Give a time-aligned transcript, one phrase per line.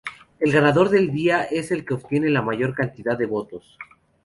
[0.39, 3.77] El ganador del día es el que obtiene la mayor cantidad de votos.